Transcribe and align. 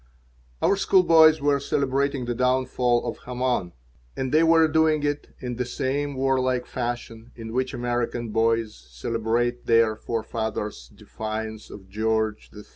Our 0.63 0.77
school 0.77 1.03
boys 1.03 1.41
were 1.41 1.59
celebrating 1.59 2.25
the 2.25 2.33
downfall 2.33 3.05
of 3.05 3.19
Haman, 3.27 3.73
and 4.17 4.31
they 4.31 4.41
were 4.41 4.67
doing 4.67 5.03
it 5.03 5.27
in 5.41 5.57
the 5.57 5.63
same 5.63 6.15
war 6.15 6.39
like 6.39 6.65
fashion 6.65 7.31
in 7.35 7.53
which 7.53 7.71
American 7.71 8.29
boys 8.29 8.73
celebrate 8.89 9.67
their 9.67 9.95
forefathers' 9.95 10.87
defiance 10.87 11.69
of 11.69 11.87
George 11.87 12.49
III. 12.51 12.63